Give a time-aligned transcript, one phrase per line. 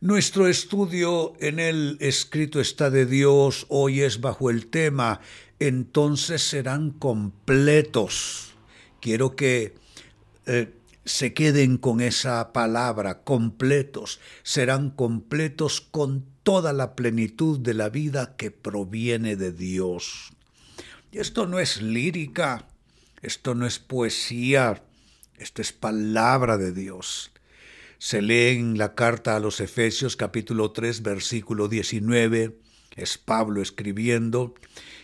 [0.00, 5.20] Nuestro estudio en el escrito está de Dios hoy es bajo el tema
[5.58, 8.54] entonces serán completos.
[9.00, 9.74] Quiero que
[10.46, 14.20] eh, se queden con esa palabra, completos.
[14.42, 20.32] Serán completos con toda la plenitud de la vida que proviene de Dios.
[21.12, 22.66] Y esto no es lírica,
[23.24, 24.84] esto no es poesía,
[25.38, 27.32] esto es palabra de Dios.
[27.96, 32.58] Se lee en la carta a los Efesios capítulo 3 versículo 19,
[32.96, 34.54] es Pablo escribiendo,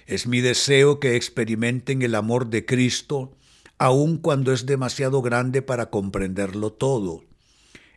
[0.07, 3.37] es mi deseo que experimenten el amor de Cristo,
[3.79, 7.25] aun cuando es demasiado grande para comprenderlo todo.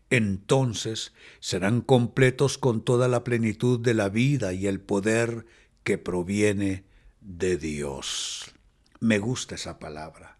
[0.10, 5.46] Entonces serán completos con toda la plenitud de la vida y el poder
[5.84, 6.86] que proviene
[7.20, 8.54] de Dios.
[9.04, 10.38] Me gusta esa palabra.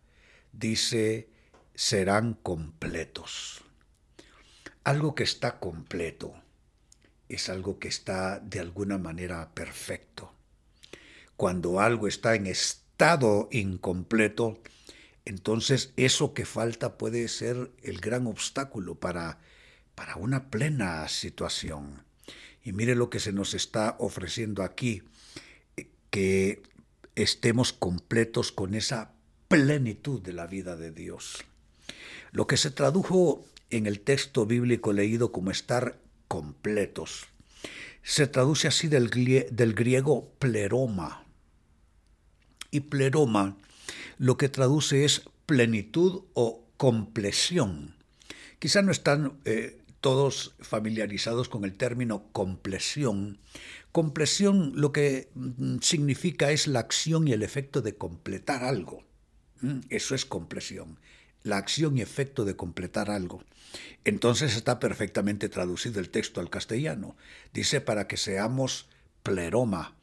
[0.54, 1.28] Dice,
[1.76, 3.62] serán completos.
[4.86, 6.34] Algo que está completo
[7.28, 10.34] es algo que está de alguna manera perfecto.
[11.36, 14.62] Cuando algo está en estado incompleto,
[15.26, 19.40] entonces eso que falta puede ser el gran obstáculo para,
[19.94, 22.06] para una plena situación.
[22.64, 25.04] Y mire lo que se nos está ofreciendo aquí,
[26.10, 26.64] que
[27.16, 29.12] estemos completos con esa
[29.48, 31.44] plenitud de la vida de Dios.
[32.32, 37.26] Lo que se tradujo en el texto bíblico leído como estar completos.
[38.02, 41.24] Se traduce así del, griego pleroma.
[42.72, 43.58] Y pleroma
[44.18, 47.96] lo que traduce es plenitud o compleción.
[48.60, 53.40] Quizá no están eh, todos familiarizados con el término compleción.
[53.92, 59.04] Compleción lo que mm, significa es la acción y el efecto de completar algo.
[59.62, 61.00] Mm, eso es compleción
[61.44, 63.44] la acción y efecto de completar algo.
[64.06, 67.16] Entonces está perfectamente traducido el texto al castellano.
[67.54, 68.88] Dice para que seamos
[69.24, 69.96] pleroma,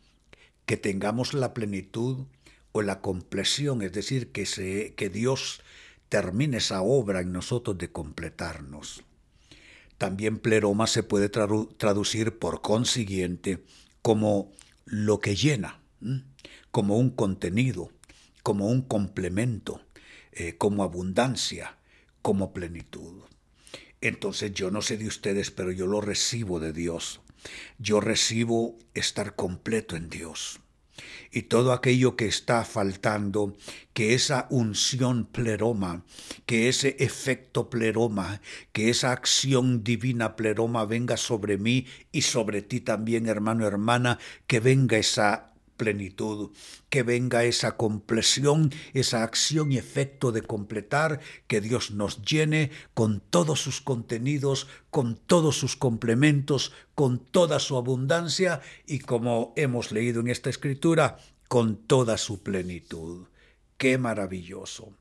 [0.66, 2.26] que tengamos la plenitud
[2.72, 5.62] o la compleción, es decir, que, se, que Dios
[6.08, 9.02] termine esa obra en nosotros de completarnos.
[10.00, 13.62] También pleroma se puede traducir por consiguiente
[14.00, 14.50] como
[14.86, 15.78] lo que llena,
[16.70, 17.92] como un contenido,
[18.42, 19.82] como un complemento,
[20.32, 21.76] eh, como abundancia,
[22.22, 23.24] como plenitud.
[24.00, 27.20] Entonces yo no sé de ustedes, pero yo lo recibo de Dios.
[27.78, 30.60] Yo recibo estar completo en Dios.
[31.32, 33.56] Y todo aquello que está faltando,
[33.92, 36.04] que esa unción pleroma,
[36.46, 38.40] que ese efecto pleroma,
[38.72, 44.60] que esa acción divina pleroma venga sobre mí y sobre ti también, hermano, hermana, que
[44.60, 45.49] venga esa
[45.80, 46.50] plenitud,
[46.90, 53.20] que venga esa compleción, esa acción y efecto de completar, que Dios nos llene con
[53.20, 60.20] todos sus contenidos, con todos sus complementos, con toda su abundancia y como hemos leído
[60.20, 61.16] en esta escritura,
[61.48, 63.28] con toda su plenitud.
[63.78, 64.92] ¡Qué maravilloso!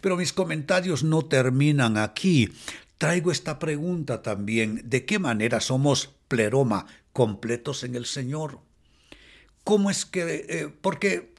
[0.00, 2.50] Pero mis comentarios no terminan aquí.
[2.96, 8.60] Traigo esta pregunta también, ¿de qué manera somos pleroma completos en el Señor?
[9.66, 10.46] ¿Cómo es que...?
[10.48, 11.34] Eh, porque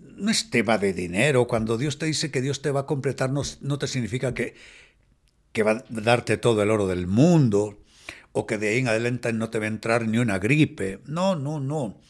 [0.00, 1.46] no es tema de dinero.
[1.46, 4.56] Cuando Dios te dice que Dios te va a completar, no, te significa que,
[5.52, 7.78] que va a darte todo el oro del mundo
[8.32, 10.98] o que de ahí en adelante no te va a entrar ni una gripe.
[11.06, 12.00] No, no, no.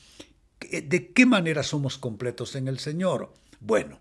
[0.60, 3.34] ¿De qué manera somos completos en el Señor?
[3.60, 4.00] Bueno,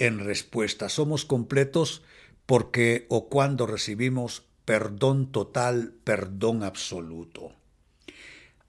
[0.00, 2.02] en respuesta, somos completos
[2.46, 7.59] porque o cuando recibimos perdón total, perdón absoluto.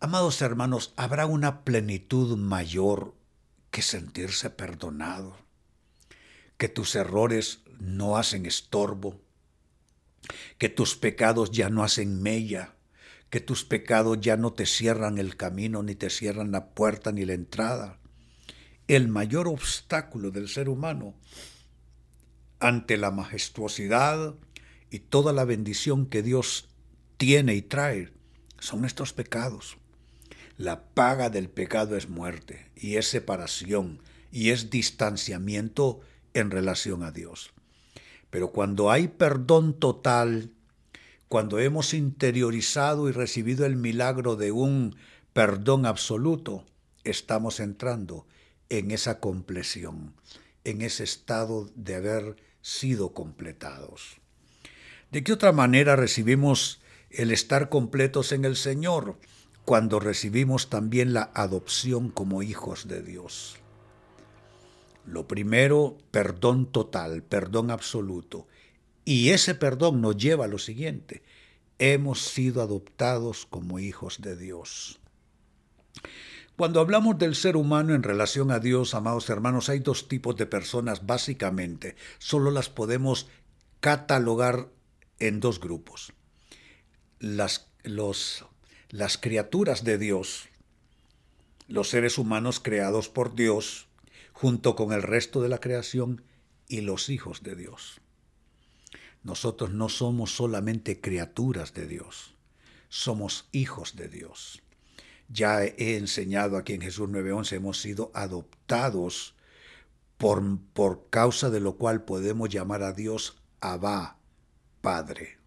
[0.04, 3.14] Amados hermanos, habrá una plenitud mayor
[3.70, 5.38] que sentirse perdonado,
[6.58, 9.22] que tus errores no hacen estorbo,
[10.58, 12.74] que tus pecados ya no hacen mella,
[13.30, 17.24] que tus pecados ya no te cierran el camino, ni te cierran la puerta, ni
[17.24, 18.00] la entrada.
[18.88, 21.14] El mayor obstáculo del ser humano
[22.60, 24.34] ante la majestuosidad
[24.90, 26.70] y toda la bendición que Dios
[27.18, 28.12] tiene y trae
[28.58, 29.78] son nuestros pecados.
[30.58, 34.02] La paga del pecado es muerte y es separación
[34.32, 36.02] y es distanciamiento
[36.34, 37.54] en relación a Dios.
[38.30, 40.52] Pero cuando hay perdón total,
[41.28, 44.96] cuando hemos interiorizado y recibido el milagro de un
[45.34, 46.66] perdón absoluto,
[47.04, 48.26] estamos entrando
[48.70, 50.14] en esa compleción,
[50.64, 54.18] en ese estado de haber sido completados.
[55.12, 59.18] ¿De qué otra manera recibimos el estar completos en el Señor?
[59.66, 63.58] Cuando recibimos también la adopción como hijos de Dios.
[65.06, 68.48] Lo primero, perdón total, perdón absoluto.
[69.04, 71.24] Y ese perdón nos lleva a lo siguiente.
[71.80, 75.00] Hemos sido adoptados como hijos de Dios.
[76.56, 80.46] Cuando hablamos del ser humano en relación a Dios, amados hermanos, hay dos tipos de
[80.46, 81.96] personas básicamente.
[82.20, 83.28] Solo las podemos
[83.80, 84.70] catalogar
[85.18, 86.14] en dos grupos.
[87.20, 88.46] Las, los,
[88.92, 90.50] las criaturas de Dios,
[91.68, 93.88] los seres humanos creados por Dios,
[94.34, 96.24] junto con el resto de la creación,
[96.68, 98.00] y los hijos de Dios.
[99.24, 102.34] Nosotros no somos solamente criaturas de Dios,
[102.90, 104.62] somos hijos de Dios.
[105.28, 109.36] Ya he enseñado aquí en Jesús 9:11, hemos sido adoptados
[110.18, 110.42] por,
[110.74, 114.18] por causa de lo cual podemos llamar a Dios Abba,
[114.82, 115.41] Padre.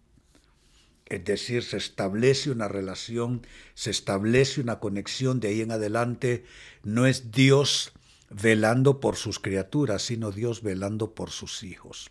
[1.05, 6.45] Es decir, se establece una relación, se establece una conexión de ahí en adelante.
[6.83, 7.93] No es Dios
[8.29, 12.09] velando por sus criaturas, sino Dios velando por sus hijos.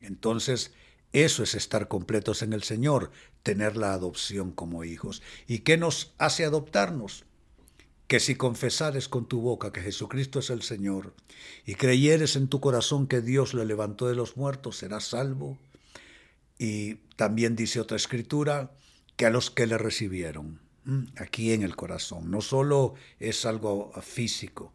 [0.00, 0.72] Entonces,
[1.14, 3.12] eso es estar completos en el Señor,
[3.42, 5.22] tener la adopción como hijos.
[5.46, 7.24] ¿Y qué nos hace adoptarnos?
[8.08, 11.14] Que si confesares con tu boca que Jesucristo es el Señor
[11.64, 15.56] y creyeres en tu corazón que Dios lo levantó de los muertos, serás salvo.
[16.58, 18.72] Y también dice otra escritura
[19.16, 20.60] que a los que le recibieron,
[21.16, 24.72] aquí en el corazón, no solo es algo físico,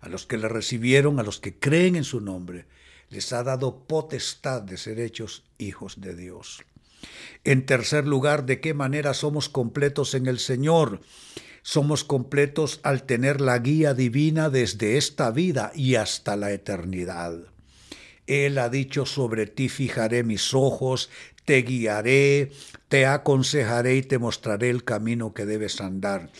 [0.00, 2.66] a los que le recibieron, a los que creen en su nombre,
[3.10, 6.64] les ha dado potestad de ser hechos hijos de Dios.
[7.44, 11.00] En tercer lugar, ¿de qué manera somos completos en el Señor?
[11.62, 17.38] Somos completos al tener la guía divina desde esta vida y hasta la eternidad.
[18.26, 21.10] Él ha dicho sobre ti fijaré mis ojos,
[21.44, 22.52] te guiaré,
[22.88, 26.30] te aconsejaré y te mostraré el camino que debes andar.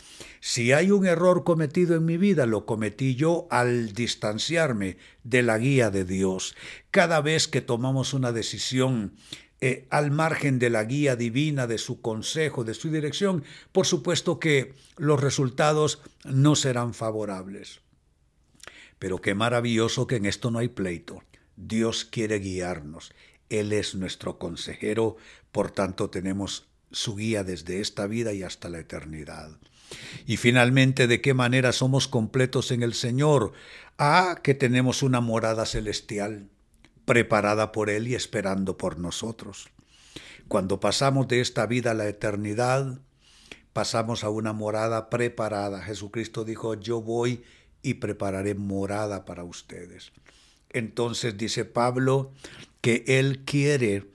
[0.40, 5.56] Si hay un error cometido en mi vida, lo cometí yo al distanciarme de la
[5.58, 6.54] guía de Dios.
[6.90, 9.14] Cada vez que tomamos una decisión
[9.60, 14.38] eh, al margen de la guía divina, de su consejo, de su dirección, por supuesto
[14.38, 17.80] que los resultados no serán favorables.
[18.98, 21.22] Pero qué maravilloso que en esto no hay pleito.
[21.56, 23.12] Dios quiere guiarnos.
[23.50, 25.16] Él es nuestro consejero,
[25.52, 29.50] por tanto tenemos su guía desde esta vida y hasta la eternidad.
[30.26, 33.52] Y finalmente, ¿de qué manera somos completos en el Señor?
[33.98, 36.48] Ah, que tenemos una morada celestial,
[37.04, 39.68] preparada por Él y esperando por nosotros.
[40.48, 42.98] Cuando pasamos de esta vida a la eternidad,
[43.72, 45.82] pasamos a una morada preparada.
[45.82, 47.42] Jesucristo dijo, yo voy
[47.82, 50.12] y prepararé morada para ustedes.
[50.70, 52.32] Entonces dice Pablo
[52.84, 54.10] que Él quiere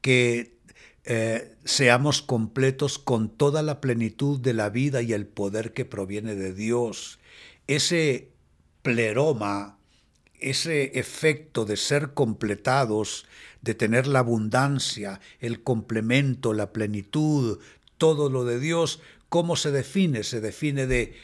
[0.00, 0.56] que
[1.04, 6.34] eh, seamos completos con toda la plenitud de la vida y el poder que proviene
[6.34, 7.18] de Dios.
[7.66, 8.30] Ese
[8.80, 9.76] pleroma,
[10.40, 13.26] ese efecto de ser completados,
[13.60, 17.58] de tener la abundancia, el complemento, la plenitud,
[17.98, 20.22] todo lo de Dios, ¿cómo se define?
[20.22, 21.14] Se define de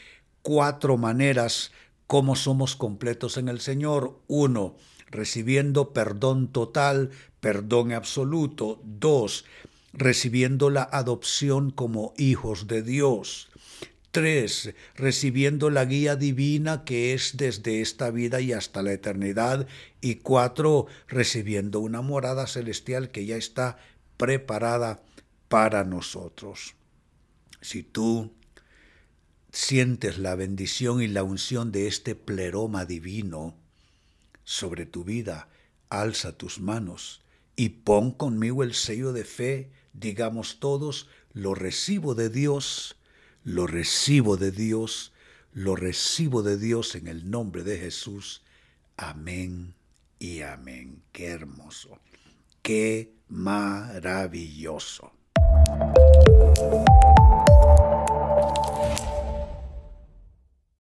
[0.43, 1.71] cuatro maneras
[2.05, 4.19] cómo somos completos en el Señor.
[4.27, 4.75] Uno,
[5.11, 8.81] recibiendo perdón total, perdón absoluto.
[8.83, 9.45] Dos,
[9.93, 13.49] recibiendo la adopción como hijos de Dios.
[14.11, 19.67] Tres, recibiendo la guía divina que es desde esta vida y hasta la eternidad.
[20.01, 23.77] Y cuatro, recibiendo una morada celestial que ya está
[24.17, 25.01] preparada
[25.47, 26.75] para nosotros.
[27.61, 28.31] Si tú
[29.51, 33.60] sientes la bendición y la unción de este pleroma divino
[34.43, 35.49] sobre tu vida,
[35.89, 37.21] alza tus manos
[37.55, 42.95] y pon conmigo el sello de fe digamos todos, lo recibo de Dios,
[43.43, 45.13] lo recibo de Dios,
[45.53, 48.43] lo recibo de Dios en el nombre de Jesús.
[48.97, 49.73] Amén
[50.19, 51.01] y amén.
[51.11, 51.99] Qué hermoso,
[52.61, 55.11] qué maravilloso.